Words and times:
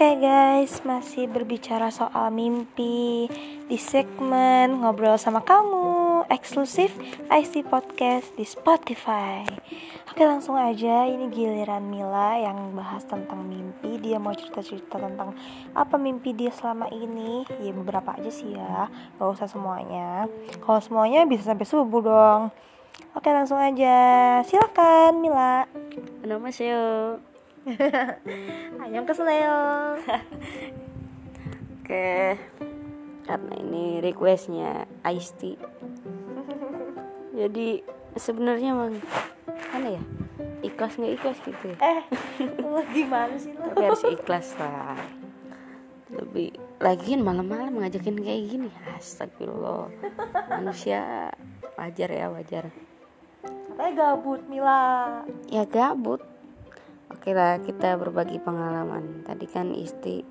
Oke 0.00 0.16
okay 0.16 0.32
guys, 0.32 0.80
masih 0.80 1.28
berbicara 1.28 1.92
soal 1.92 2.32
mimpi 2.32 3.28
di 3.68 3.76
segmen 3.76 4.80
ngobrol 4.80 5.20
sama 5.20 5.44
kamu 5.44 6.24
eksklusif 6.32 6.88
IC 7.28 7.68
Podcast 7.68 8.32
di 8.32 8.48
Spotify. 8.48 9.44
Oke 10.08 10.16
okay, 10.16 10.24
langsung 10.24 10.56
aja 10.56 11.04
ini 11.04 11.28
giliran 11.28 11.84
Mila 11.84 12.32
yang 12.40 12.72
bahas 12.72 13.04
tentang 13.04 13.44
mimpi. 13.44 14.00
Dia 14.00 14.16
mau 14.16 14.32
cerita-cerita 14.32 14.96
tentang 14.96 15.36
apa 15.76 16.00
mimpi 16.00 16.32
dia 16.32 16.48
selama 16.48 16.88
ini. 16.88 17.44
Ya 17.60 17.76
beberapa 17.76 18.16
aja 18.16 18.32
sih 18.32 18.56
ya, 18.56 18.88
gak 19.20 19.30
usah 19.36 19.52
semuanya. 19.52 20.32
Kalau 20.64 20.80
semuanya 20.80 21.28
bisa 21.28 21.52
sampai 21.52 21.68
subuh 21.68 22.00
dong. 22.00 22.48
Oke 23.12 23.28
okay, 23.28 23.36
langsung 23.36 23.60
aja, 23.60 24.40
silakan 24.48 25.20
Mila. 25.20 25.68
Nama 26.24 26.48
saya 26.48 26.80
Ayam 28.84 29.04
kesleo. 29.04 29.60
Oke, 31.80 32.38
karena 33.26 33.54
ini 33.60 34.00
requestnya 34.00 34.86
Ice 35.12 35.32
Tea. 35.36 35.58
Jadi 37.40 37.82
sebenarnya 38.16 38.74
mang 38.74 38.96
mana 39.70 39.88
ya 39.98 40.02
ikhlas 40.60 40.96
nggak 40.96 41.12
ikhlas 41.20 41.38
gitu 41.44 41.64
ya. 41.72 41.76
Eh, 41.80 42.02
lu 42.60 42.80
gimana 42.92 43.34
sih 43.36 43.52
lu? 43.56 43.64
Tapi 43.64 43.82
harus 43.84 44.04
ikhlas 44.04 44.48
lah. 44.60 44.96
Lebih 46.10 46.52
lagian 46.82 47.22
malam-malam 47.24 47.80
ngajakin 47.80 48.18
kayak 48.20 48.42
gini. 48.50 48.70
Astagfirullah. 48.98 49.88
Manusia 50.50 51.30
wajar 51.78 52.08
ya 52.12 52.26
wajar. 52.28 52.64
Katanya 53.44 53.92
gabut 53.96 54.40
Mila. 54.50 55.24
Ya 55.48 55.64
gabut. 55.64 56.20
Lah 57.28 57.60
kita 57.60 58.00
berbagi 58.00 58.40
pengalaman. 58.40 59.20
Tadi 59.28 59.44
kan 59.44 59.76
Isti 59.76 60.24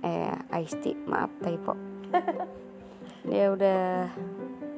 eh 0.00 0.32
Aisti 0.48 0.96
maaf 1.04 1.28
typo. 1.44 1.76
Dia 3.28 3.52
udah 3.52 4.08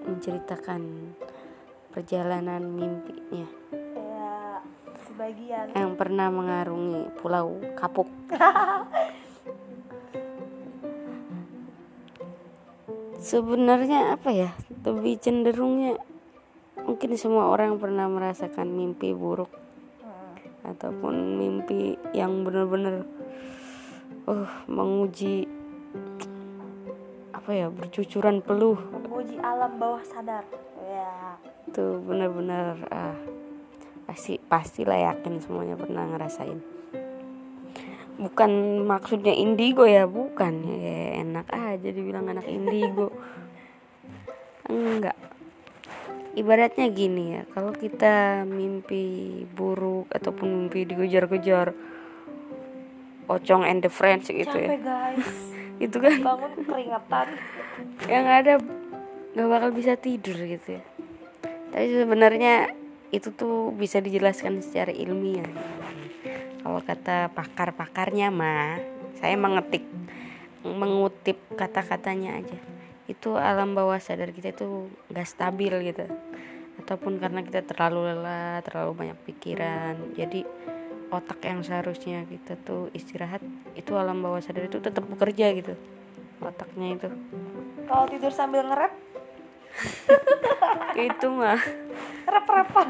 menceritakan 0.03 1.15
perjalanan 1.95 2.67
mimpinya 2.67 3.47
Ya, 3.95 4.59
sebagian. 5.07 5.71
yang 5.79 5.95
pernah 5.95 6.27
mengarungi 6.27 7.15
Pulau 7.23 7.63
Kapuk. 7.79 8.11
Sebenarnya 13.23 14.19
apa 14.19 14.35
ya? 14.35 14.51
Lebih 14.83 15.23
cenderungnya 15.23 15.95
mungkin 16.83 17.15
semua 17.15 17.47
orang 17.55 17.79
pernah 17.79 18.11
merasakan 18.11 18.75
mimpi 18.75 19.15
buruk. 19.15 19.62
Ataupun 20.63 21.39
mimpi 21.39 21.99
yang 22.15 22.47
benar-benar 22.47 23.07
uh 24.31 24.51
menguji 24.71 25.51
apa 27.35 27.51
ya 27.51 27.67
bercucuran 27.69 28.39
peluh. 28.39 28.79
Menguji 28.95 29.37
alam 29.43 29.79
bawah 29.79 30.03
sadar. 30.07 30.47
Ya. 30.83 31.39
itu 31.63 32.03
benar-benar 32.05 32.75
ah 32.93 33.17
pasti 34.05 34.37
pastilah 34.37 34.99
yakin 35.15 35.41
semuanya 35.43 35.75
pernah 35.75 36.07
ngerasain. 36.07 36.61
Bukan 38.21 38.83
maksudnya 38.87 39.35
indigo 39.35 39.89
ya 39.89 40.07
bukan. 40.07 40.53
Ya 40.69 41.23
enak 41.25 41.49
aja 41.51 41.89
dibilang 41.91 42.29
anak 42.31 42.47
indigo. 42.47 43.11
Enggak 44.69 45.17
ibaratnya 46.33 46.89
gini 46.89 47.25
ya 47.37 47.43
kalau 47.53 47.73
kita 47.77 48.45
mimpi 48.49 49.45
buruk 49.53 50.09
ataupun 50.13 50.49
mimpi 50.49 50.89
dikejar-kejar 50.89 51.77
Ocong 53.31 53.65
and 53.65 53.81
the 53.81 53.89
Friends 53.89 54.29
gitu 54.29 54.51
ya. 54.51 54.69
Capek 54.77 54.83
guys. 54.83 55.29
itu 55.85 55.97
kan? 55.97 56.19
Bangun 56.21 56.53
keringetan. 56.67 57.29
yang 58.11 58.27
ada 58.27 58.59
nggak 59.33 59.49
bakal 59.49 59.71
bisa 59.73 59.95
tidur 59.97 60.37
gitu 60.37 60.83
ya. 60.83 60.83
Tapi 61.73 61.87
sebenarnya 62.03 62.75
itu 63.15 63.33
tuh 63.33 63.73
bisa 63.73 64.03
dijelaskan 64.03 64.61
secara 64.61 64.93
ilmiah. 64.93 65.49
Kalau 66.61 66.83
kata 66.83 67.31
pakar-pakarnya 67.33 68.29
mah 68.35 68.83
saya 69.17 69.39
mengetik 69.39 69.87
mengutip 70.63 71.39
kata-katanya 71.59 72.39
aja 72.39 72.72
itu 73.13 73.37
alam 73.37 73.73
bawah 73.73 73.99
sadar 73.99 74.33
kita 74.33 74.51
itu 74.51 74.89
nggak 75.07 75.27
stabil 75.27 75.75
gitu 75.85 76.09
ataupun 76.79 77.21
karena 77.21 77.41
kita 77.41 77.61
terlalu 77.63 78.11
lelah 78.11 78.59
terlalu 78.61 78.93
banyak 78.99 79.19
pikiran 79.23 80.17
jadi 80.17 80.49
otak 81.09 81.45
yang 81.45 81.61
seharusnya 81.61 82.25
kita 82.25 82.57
tuh 82.59 82.89
istirahat 82.91 83.45
itu 83.75 83.93
alam 83.93 84.19
bawah 84.19 84.41
sadar 84.41 84.65
itu 84.65 84.81
tetap 84.81 85.05
bekerja 85.05 85.53
gitu 85.53 85.77
otaknya 86.41 86.97
itu 86.97 87.09
Kalau 87.83 88.09
tidur 88.09 88.33
sambil 88.33 88.65
ngerap, 88.65 88.91
itu 90.99 91.27
mah 91.29 91.61
rep-repan. 92.25 92.87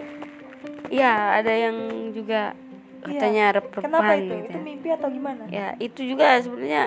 ya 0.92 1.12
ada 1.34 1.50
yang 1.50 1.76
juga 2.12 2.54
katanya 3.02 3.44
Iya. 3.52 3.60
Kenapa 3.74 4.14
rep-repan 4.14 4.16
itu? 4.16 4.24
gitu 4.24 4.44
Itu 4.44 4.54
ya. 4.54 4.62
mimpi 4.62 4.88
atau 4.90 5.08
gimana? 5.10 5.42
ya 5.50 5.68
itu 5.76 6.00
juga 6.06 6.38
sebenarnya 6.38 6.82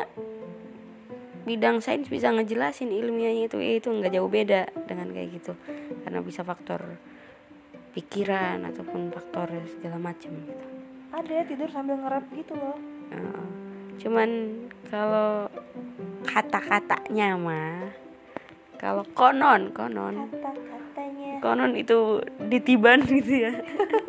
bidang 1.47 1.79
sains 1.79 2.11
bisa 2.11 2.27
ngejelasin 2.35 2.91
ilmiahnya 2.91 3.47
itu 3.47 3.57
ya 3.63 3.79
itu 3.79 3.87
nggak 3.87 4.11
jauh 4.11 4.27
beda 4.27 4.67
dengan 4.83 5.07
kayak 5.15 5.39
gitu 5.39 5.55
karena 6.03 6.19
bisa 6.19 6.43
faktor 6.43 6.99
pikiran 7.95 8.67
ataupun 8.67 9.09
faktor 9.15 9.47
segala 9.79 9.97
macam 9.97 10.35
gitu 10.35 10.65
Ada 11.07 11.31
ya 11.31 11.43
tidur 11.47 11.71
sambil 11.71 11.95
ngerap 12.03 12.27
gitu 12.35 12.53
loh. 12.53 12.75
Heeh. 13.15 13.47
cuman 13.97 14.29
kalau 14.91 15.47
kata-katanya 16.27 17.39
mah 17.39 18.06
kalau 18.77 19.03
konon 19.11 19.69
konon 19.71 20.29
konon 21.37 21.73
itu 21.73 22.21
ditiban 22.43 23.01
gitu 23.03 23.33
ya 23.39 23.53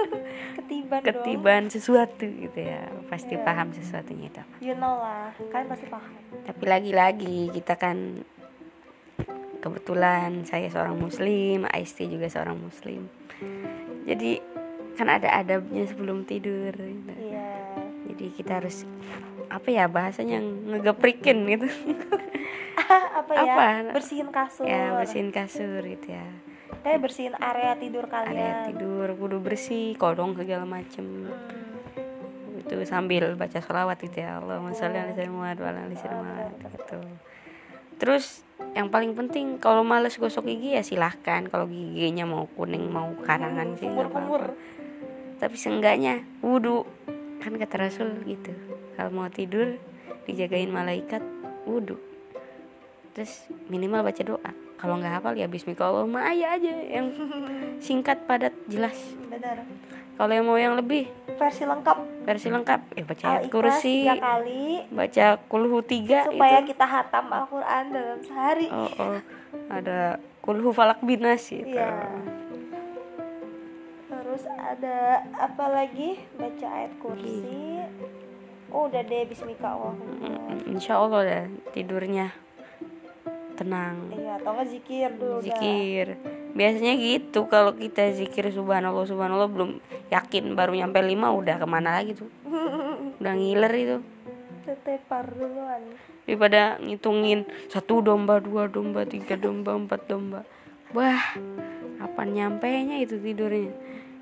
ketiban, 0.56 0.98
dong. 0.98 1.04
ketiban 1.04 1.62
sesuatu 1.68 2.24
gitu 2.24 2.58
ya 2.58 2.88
pasti 3.06 3.34
Iya. 3.34 3.44
paham 3.44 3.68
sesuatunya 3.70 4.28
itu 4.28 4.42
You 4.60 4.74
know 4.74 4.96
lah, 4.96 5.32
kalian 5.48 5.68
pasti 5.68 5.86
paham. 5.86 6.12
tapi 6.44 6.64
lagi-lagi 6.64 7.48
kita 7.50 7.74
kan 7.74 8.24
kebetulan 9.58 10.44
saya 10.44 10.68
seorang 10.68 10.96
muslim 10.96 11.66
Aisti 11.66 12.06
juga 12.06 12.28
seorang 12.28 12.56
muslim 12.56 13.10
jadi 14.04 14.40
kan 14.94 15.08
ada 15.08 15.30
adabnya 15.32 15.84
sebelum 15.84 16.24
tidur 16.24 16.72
gitu. 16.72 17.12
Iya. 17.14 17.50
jadi 18.08 18.24
kita 18.32 18.52
harus 18.58 18.82
apa 19.48 19.68
ya 19.68 19.84
bahasanya 19.86 20.38
ngegeprikin 20.40 21.48
gitu 21.48 21.66
apa 23.18 23.32
ya? 23.34 23.42
Apa? 23.48 23.66
Bersihin 23.92 24.28
kasur. 24.28 24.64
ya 24.64 24.94
bersihin 24.94 25.30
kasur 25.30 25.82
gitu 25.82 26.08
ya 26.10 26.26
Kayak 26.78 27.00
bersihin 27.02 27.34
area 27.34 27.74
tidur 27.74 28.06
kalian. 28.06 28.30
area 28.30 28.52
tidur 28.66 29.08
kudu 29.12 29.38
bersih 29.38 29.92
kodong 29.94 30.32
segala 30.34 30.64
macem 30.64 31.26
Hmm. 31.28 32.60
itu 32.60 32.84
sambil 32.84 33.32
baca 33.34 33.58
sholawat 33.58 33.96
gitu 33.98 34.18
ya 34.18 34.38
Allahumma 34.38 34.72
sholli 34.72 34.94
ala 34.94 35.10
sayyidina 35.10 35.30
Muhammad 35.30 35.58
wa 35.58 35.68
ala 35.68 35.80
ali 35.82 35.94
sayyidina 35.94 36.18
Muhammad 36.18 36.52
gitu 36.70 36.98
terus 37.96 38.24
yang 38.72 38.88
paling 38.88 39.12
penting 39.12 39.56
kalau 39.56 39.80
males 39.82 40.14
gosok 40.14 40.44
gigi 40.46 40.74
ya 40.74 40.82
silahkan 40.82 41.46
kalau 41.46 41.64
giginya 41.64 42.24
mau 42.24 42.44
kuning 42.50 42.84
mau 42.86 43.08
karangan 43.18 43.72
sih 43.74 43.86
nggak 43.86 44.06
Kumur-kumur. 44.06 44.42
apa-apa 44.44 45.38
tapi 45.38 45.56
seenggaknya 45.56 46.14
wudhu 46.38 46.84
kan 47.38 47.54
kata 47.54 47.74
Rasul 47.80 48.10
gitu 48.22 48.52
kalau 48.98 49.14
mau 49.14 49.30
tidur 49.30 49.78
dijagain 50.26 50.74
malaikat 50.74 51.22
wudhu 51.62 51.94
terus 53.14 53.46
minimal 53.70 54.02
baca 54.02 54.22
doa 54.26 54.50
kalau 54.74 54.98
nggak 54.98 55.22
hafal 55.22 55.38
ya 55.38 55.46
Bismillahirrahmanirrahim 55.46 56.18
aja 56.18 56.46
aja 56.58 56.74
yang 56.82 57.06
singkat 57.78 58.26
padat 58.26 58.50
jelas 58.66 58.98
Benar. 59.30 59.62
kalau 60.18 60.32
yang 60.34 60.46
mau 60.50 60.58
yang 60.58 60.74
lebih 60.74 61.06
Versi 61.38 61.62
lengkap. 61.62 62.26
versi 62.26 62.50
lengkap 62.50 62.80
ya 62.98 63.04
baca 63.06 63.24
ayat 63.30 63.42
kursi 63.46 64.02
tiga 64.02 64.14
kali 64.18 64.66
baca 64.90 65.26
kulhu 65.46 65.78
tiga 65.86 66.26
supaya 66.26 66.58
itu 66.58 66.74
kita 66.74 66.86
hatam 66.90 67.30
Al-Quran 67.30 67.84
dalam 67.94 68.18
sehari. 68.26 68.66
oh, 68.74 68.90
oh. 68.98 69.18
ada 69.70 70.18
kulhu 70.42 70.74
falak 70.74 70.98
binas 71.06 71.46
gitu 71.46 71.70
Iya. 71.70 72.10
Terus 74.28 74.44
ada 74.44 75.24
apa 75.40 75.64
lagi? 75.72 76.20
Baca 76.36 76.66
ayat 76.68 76.92
kursi. 77.00 77.80
Oh, 78.68 78.84
udah 78.88 79.00
deh 79.00 79.24
bismillah 79.24 79.96
insya 80.68 81.00
Allah 81.00 81.20
dah 81.24 81.44
tidurnya 81.72 82.30
tenang. 83.58 84.14
Iya, 84.14 84.38
atau 84.38 84.54
enggak 84.54 84.68
zikir 84.70 85.10
dulu 85.18 85.42
dah. 85.42 85.44
zikir. 85.50 86.06
Biasanya 86.54 86.94
gitu 86.94 87.50
kalau 87.50 87.74
kita 87.74 88.14
zikir 88.14 88.46
subhanallah 88.54 89.02
subhanallah 89.02 89.50
belum 89.50 89.70
yakin 90.14 90.54
baru 90.54 90.78
nyampe 90.78 91.02
lima 91.02 91.34
udah 91.34 91.58
ke 91.58 91.66
mana 91.66 91.98
lagi 91.98 92.14
tuh? 92.14 92.30
Udah 93.18 93.34
ngiler 93.34 93.72
itu. 93.74 93.98
Tetepar 94.62 95.26
duluan. 95.34 95.82
daripada 96.28 96.76
ngitungin 96.78 97.48
satu 97.72 98.04
domba 98.04 98.36
dua 98.38 98.68
domba 98.68 99.02
tiga 99.08 99.34
domba 99.34 99.74
empat 99.74 100.06
domba. 100.06 100.46
Wah 100.94 101.34
apa 101.98 102.22
nyampe 102.22 102.68
nya 102.86 103.02
itu 103.02 103.18
tidurnya? 103.18 103.74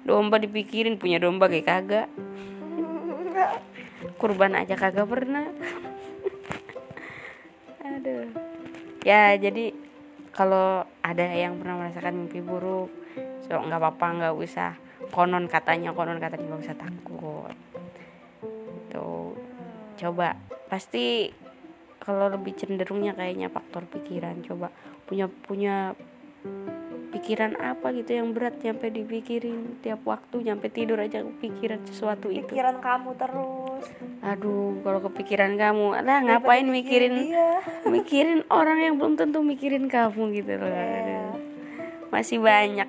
Domba 0.07 0.41
dipikirin 0.41 0.97
punya 0.97 1.19
domba 1.19 1.51
kayak 1.51 1.67
kagak 1.67 2.07
kurban 4.17 4.57
aja 4.57 4.77
kagak 4.77 5.09
pernah. 5.09 5.47
Aduh. 7.87 8.29
Ya 9.07 9.39
jadi 9.39 9.73
kalau 10.35 10.85
ada 11.01 11.25
yang 11.33 11.57
pernah 11.57 11.81
merasakan 11.81 12.27
mimpi 12.27 12.45
buruk 12.45 12.93
so 13.47 13.57
nggak 13.57 13.81
apa-apa 13.81 14.07
nggak 14.21 14.37
usah. 14.37 14.77
Konon 15.13 15.47
katanya 15.47 15.95
konon 15.95 16.19
katanya 16.19 16.53
nggak 16.53 16.65
usah 16.67 16.77
takut. 16.77 17.57
Itu 18.89 19.37
coba. 20.03 20.37
Pasti 20.67 21.31
kalau 22.03 22.33
lebih 22.33 22.59
cenderungnya 22.59 23.15
kayaknya 23.15 23.49
faktor 23.49 23.87
pikiran. 23.87 24.43
Coba 24.43 24.75
punya 25.07 25.31
punya 25.31 25.95
pikiran 27.17 27.57
apa 27.57 27.97
gitu 27.97 28.19
yang 28.19 28.37
berat 28.37 28.61
nyampe 28.61 28.93
dipikirin 28.93 29.81
tiap 29.81 30.05
waktu 30.05 30.53
nyampe 30.53 30.69
tidur 30.69 31.01
aja 31.01 31.23
pikiran 31.23 31.81
sesuatu 31.89 32.29
itu. 32.29 32.53
Pikiran 32.53 32.83
kamu 32.83 33.17
terus 33.17 33.66
aduh 34.25 34.81
kalau 34.83 35.01
kepikiran 35.11 35.55
kamu. 35.55 35.97
Ada 36.03 36.13
ngapain 36.25 36.67
mikirin 36.67 37.15
dia. 37.29 37.61
mikirin 37.95 38.43
orang 38.53 38.83
yang 38.83 38.95
belum 38.99 39.15
tentu 39.19 39.41
mikirin 39.43 39.87
kamu 39.87 40.23
gitu 40.37 40.53
loh. 40.59 40.71
Aduh. 40.71 41.35
masih 42.07 42.39
banyak 42.39 42.87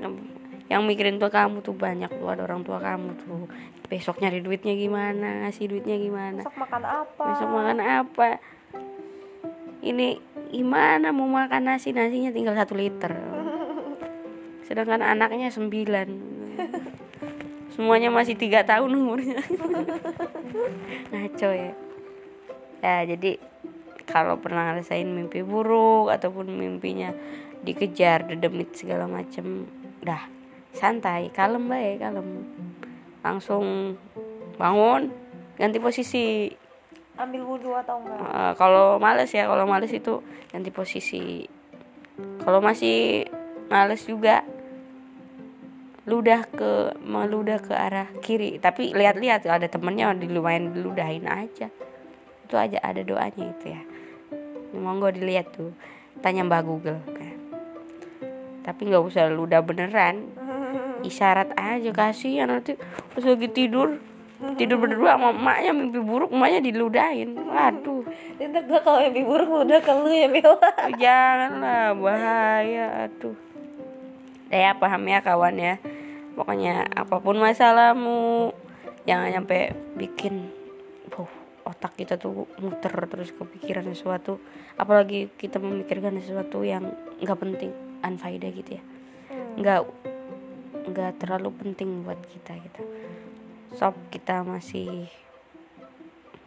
yang 0.68 0.82
mikirin 0.86 1.18
tuh 1.18 1.32
kamu 1.32 1.66
tuh. 1.66 1.76
Banyak 1.76 2.12
tuh 2.12 2.28
ada 2.28 2.46
orang 2.46 2.62
tua 2.64 2.78
kamu 2.80 3.18
tuh. 3.22 3.46
Besok 3.88 4.20
nyari 4.20 4.44
duitnya 4.44 4.76
gimana 4.76 5.48
ngasih 5.48 5.72
duitnya 5.72 5.96
gimana. 5.96 6.44
Besok 6.44 6.58
makan 6.60 6.84
apa? 6.84 7.24
Besok 7.32 7.50
makan 7.50 7.78
apa? 7.84 8.28
Ini 9.82 10.08
gimana 10.52 11.16
mau 11.16 11.28
makan 11.28 11.72
nasi? 11.72 11.96
Nasinya 11.96 12.36
tinggal 12.36 12.56
satu 12.56 12.76
liter. 12.76 13.16
Sedangkan 14.68 15.00
anaknya 15.00 15.48
sembilan 15.48 16.37
semuanya 17.78 18.10
masih 18.10 18.34
tiga 18.34 18.66
tahun 18.66 18.90
umurnya. 18.90 19.38
Ngaco 21.14 21.50
ya. 21.54 21.72
Ya 22.82 22.98
jadi 23.06 23.38
kalau 24.10 24.42
pernah 24.42 24.74
ngerasain 24.74 25.06
mimpi 25.06 25.46
buruk 25.46 26.10
ataupun 26.10 26.50
mimpinya 26.58 27.14
dikejar 27.62 28.26
dedemit 28.26 28.74
segala 28.74 29.06
macem 29.06 29.70
dah. 30.02 30.26
Santai 30.74 31.30
kalem 31.30 31.70
baik 31.70 32.02
kalem. 32.02 32.28
Langsung 33.22 33.94
bangun 34.58 35.14
ganti 35.62 35.78
posisi. 35.78 36.50
Ambil 37.18 37.46
wudhu 37.46 37.78
atau 37.78 38.02
enggak? 38.02 38.18
Eh, 38.26 38.54
kalau 38.58 38.98
males 38.98 39.30
ya 39.30 39.46
kalau 39.46 39.70
males 39.70 39.94
itu 39.94 40.26
ganti 40.50 40.74
posisi. 40.74 41.46
Kalau 42.42 42.58
masih 42.58 43.30
males 43.70 44.02
juga 44.02 44.42
ludah 46.08 46.48
ke 46.48 46.96
meludah 47.04 47.60
ke 47.60 47.76
arah 47.76 48.08
kiri. 48.24 48.64
Tapi 48.64 48.96
lihat-lihat 48.96 49.44
ada 49.44 49.68
temennya 49.68 50.16
dilumayan 50.16 50.72
diludahin 50.72 51.28
aja. 51.28 51.68
Itu 52.48 52.56
aja 52.56 52.80
ada 52.80 53.04
doanya 53.04 53.52
itu 53.52 53.76
ya. 53.76 53.84
Monggo 54.72 55.12
dilihat 55.12 55.52
tuh. 55.52 55.76
Tanya 56.24 56.48
mbak 56.48 56.64
Google 56.66 57.04
kan. 57.14 57.36
tapi 58.64 58.84
nggak 58.88 59.04
usah 59.04 59.28
ludah 59.32 59.60
beneran. 59.64 60.32
Isyarat 61.08 61.52
aja 61.60 61.92
kasihan 61.92 62.48
nanti. 62.52 62.80
Pas 63.12 63.24
lagi 63.28 63.52
tidur 63.52 64.00
tidur 64.54 64.78
berdua 64.78 65.18
sama 65.18 65.34
emaknya 65.34 65.72
mimpi 65.76 66.00
buruk 66.00 66.32
emaknya 66.32 66.64
diludahin. 66.64 67.36
Waduh. 67.36 68.08
Ntar 68.40 68.64
gue 68.64 68.80
kalau 68.80 69.00
mimpi 69.04 69.24
buruk 69.28 69.48
udah 69.68 69.80
ke 69.84 69.92
lu 69.92 70.08
ya 70.08 70.28
Mila 70.32 70.56
janganlah 70.96 71.92
bahaya 72.00 72.86
aduh. 73.08 73.36
Ya 74.48 74.72
paham 74.80 75.04
ya 75.04 75.20
kawan 75.20 75.60
ya 75.60 75.76
pokoknya 76.38 76.86
apa 76.94 77.18
pun 77.18 77.42
masalahmu 77.42 78.54
jangan 79.10 79.34
sampai 79.34 79.74
bikin 79.98 80.54
uh, 81.18 81.32
otak 81.66 81.98
kita 81.98 82.22
tuh 82.22 82.46
muter 82.62 82.94
terus 83.10 83.34
kepikiran 83.34 83.90
sesuatu. 83.90 84.38
Apalagi 84.78 85.34
kita 85.34 85.58
memikirkan 85.58 86.16
sesuatu 86.22 86.62
yang 86.62 86.94
nggak 87.18 87.40
penting 87.42 87.74
unfaedah 88.06 88.52
gitu 88.54 88.78
ya. 88.78 88.84
Nggak 89.58 89.82
nggak 90.88 91.12
terlalu 91.20 91.50
penting 91.58 92.06
buat 92.06 92.22
kita 92.30 92.54
gitu. 92.62 92.82
Sob 93.74 93.98
kita 94.14 94.46
masih 94.46 95.10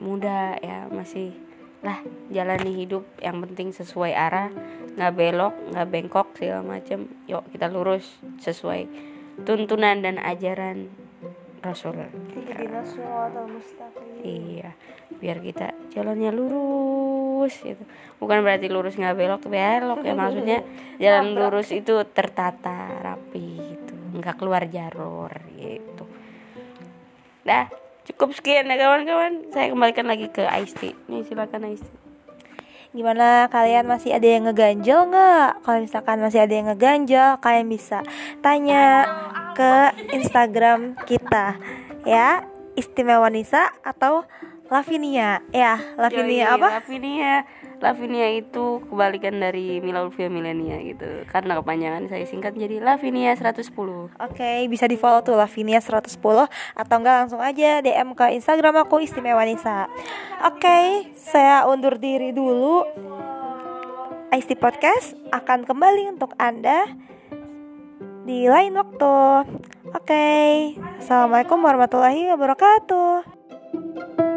muda 0.01 0.57
ya 0.65 0.89
masih 0.89 1.37
lah 1.85 2.01
jalani 2.33 2.73
hidup 2.73 3.05
yang 3.21 3.41
penting 3.45 3.73
sesuai 3.73 4.13
arah 4.17 4.49
nggak 4.97 5.13
belok 5.17 5.55
nggak 5.73 5.89
bengkok 5.89 6.29
segala 6.37 6.77
macam 6.77 7.09
yuk 7.29 7.45
kita 7.53 7.69
lurus 7.69 8.21
sesuai 8.41 8.89
tuntunan 9.45 10.03
dan 10.05 10.17
ajaran 10.21 10.91
Rasul. 11.61 11.93
Mustaqim 13.53 14.09
iya. 14.25 14.73
Biar 15.21 15.39
kita 15.45 15.77
jalannya 15.93 16.33
lurus 16.33 17.61
gitu. 17.61 17.85
Bukan 18.17 18.41
berarti 18.41 18.73
lurus 18.73 18.97
nggak 18.97 19.17
belok 19.17 19.45
belok 19.53 20.01
ya. 20.01 20.15
Maksudnya 20.17 20.59
jalan 21.03 21.37
lurus 21.37 21.69
itu 21.77 22.01
tertata 22.17 22.89
rapi 23.05 23.77
gitu. 23.77 23.95
Nggak 24.17 24.41
keluar 24.41 24.65
jalur 24.73 25.33
gitu. 25.57 26.05
Dah 27.45 27.69
cukup 28.09 28.33
sekian 28.33 28.73
ya 28.73 28.81
kawan-kawan. 28.81 29.53
Saya 29.53 29.69
kembalikan 29.69 30.09
lagi 30.09 30.33
ke 30.33 30.49
Aisti. 30.49 30.97
Nih 31.13 31.29
silakan 31.29 31.69
Aisti. 31.69 32.11
Gimana 32.91 33.47
kalian 33.55 33.87
masih 33.87 34.19
ada 34.19 34.27
yang 34.27 34.51
ngeganjel 34.51 35.07
nggak? 35.15 35.63
Kalau 35.63 35.79
misalkan 35.79 36.19
masih 36.19 36.43
ada 36.43 36.51
yang 36.51 36.67
ngeganjel, 36.75 37.39
kalian 37.39 37.71
bisa 37.71 38.03
tanya 38.43 39.07
ke 39.61 39.73
Instagram 40.17 40.97
kita 41.05 41.61
ya 42.09 42.49
Istimewa 42.81 43.29
Nisa 43.29 43.69
atau 43.85 44.25
Lavinia 44.73 45.45
ya 45.53 45.77
Lavinia 46.01 46.49
Yoi, 46.49 46.57
apa? 46.57 46.69
Lavinia 46.81 47.45
Lavinia 47.81 48.29
itu 48.33 48.81
kebalikan 48.89 49.37
dari 49.37 49.85
Mila 49.85 50.09
Ulfia 50.09 50.33
Milenia 50.33 50.81
gitu 50.81 51.29
karena 51.29 51.61
kepanjangan 51.61 52.09
saya 52.09 52.25
singkat 52.25 52.57
jadi 52.57 52.81
Lavinia 52.81 53.37
110 53.37 53.69
Oke, 54.17 54.51
bisa 54.73 54.89
di 54.89 54.97
follow 54.97 55.21
tuh 55.21 55.37
Lavinia 55.37 55.85
110 55.85 56.09
atau 56.17 56.97
enggak 56.97 57.17
langsung 57.21 57.41
aja 57.45 57.85
DM 57.85 58.17
ke 58.17 58.33
Instagram 58.37 58.85
aku 58.85 59.05
Istimewa 59.05 59.45
Nisa. 59.45 59.89
Oke, 60.45 61.09
saya 61.17 61.69
undur 61.69 62.01
diri 62.01 62.33
dulu. 62.33 62.85
IST 64.31 64.63
Podcast 64.63 65.19
akan 65.35 65.67
kembali 65.67 66.15
untuk 66.15 66.39
Anda 66.39 66.87
di 68.25 68.47
lain 68.47 68.77
waktu. 68.77 69.17
Oke, 69.91 70.29
Assalamualaikum 71.01 71.59
warahmatullahi 71.65 72.31
wabarakatuh. 72.31 74.30